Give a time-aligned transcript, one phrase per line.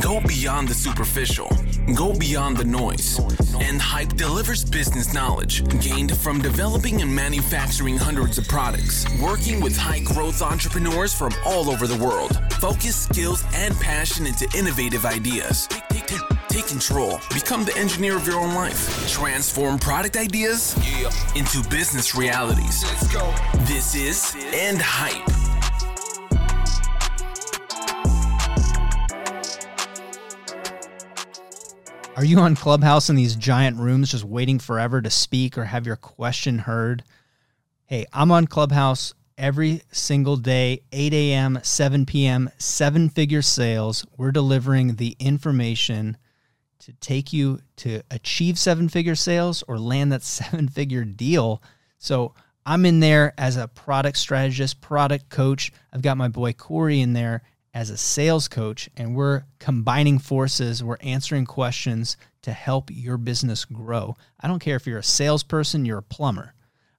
[0.00, 1.50] Go beyond the superficial.
[1.94, 3.18] Go beyond the noise.
[3.60, 9.76] End Hype delivers business knowledge gained from developing and manufacturing hundreds of products, working with
[9.76, 12.40] high growth entrepreneurs from all over the world.
[12.54, 15.68] Focus, skills, and passion into innovative ideas.
[16.48, 17.18] Take, control.
[17.32, 19.08] Become the engineer of your own life.
[19.08, 20.74] Transform product ideas
[21.34, 22.82] into business realities.
[23.66, 25.41] This is End Hype.
[32.14, 35.86] Are you on Clubhouse in these giant rooms just waiting forever to speak or have
[35.86, 37.04] your question heard?
[37.86, 44.04] Hey, I'm on Clubhouse every single day, 8 a.m., 7 p.m., seven figure sales.
[44.18, 46.18] We're delivering the information
[46.80, 51.62] to take you to achieve seven figure sales or land that seven figure deal.
[51.96, 52.34] So
[52.66, 55.72] I'm in there as a product strategist, product coach.
[55.94, 57.42] I've got my boy Corey in there
[57.74, 60.84] as a sales coach, and we're combining forces.
[60.84, 64.16] We're answering questions to help your business grow.
[64.40, 66.54] I don't care if you're a salesperson, you're a plumber.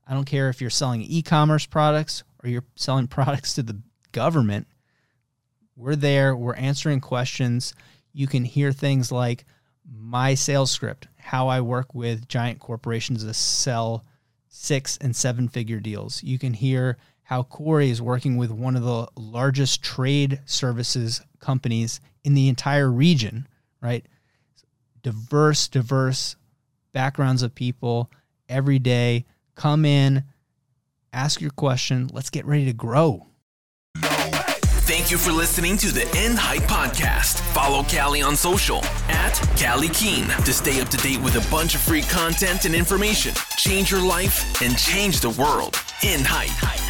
[0.07, 3.79] I don't care if you're selling e commerce products or you're selling products to the
[4.11, 4.67] government.
[5.75, 7.73] We're there, we're answering questions.
[8.11, 9.45] You can hear things like
[9.91, 14.05] my sales script, how I work with giant corporations to sell
[14.47, 16.21] six and seven figure deals.
[16.23, 21.99] You can hear how Corey is working with one of the largest trade services companies
[22.23, 23.47] in the entire region,
[23.81, 24.05] right?
[25.01, 26.35] Diverse, diverse
[26.91, 28.11] backgrounds of people
[28.47, 29.25] every day.
[29.55, 30.23] Come in,
[31.11, 32.09] ask your question.
[32.11, 33.27] Let's get ready to grow.
[34.85, 37.39] Thank you for listening to the End Hype Podcast.
[37.53, 41.73] Follow Callye on social at Callye Keen to stay up to date with a bunch
[41.73, 43.33] of free content and information.
[43.55, 45.79] Change your life and change the world.
[46.03, 46.82] End Hype.